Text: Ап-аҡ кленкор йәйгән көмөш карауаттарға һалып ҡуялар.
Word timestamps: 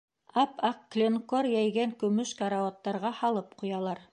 Ап-аҡ 0.43 0.79
кленкор 0.95 1.49
йәйгән 1.51 1.93
көмөш 2.05 2.33
карауаттарға 2.43 3.13
һалып 3.21 3.55
ҡуялар. 3.63 4.07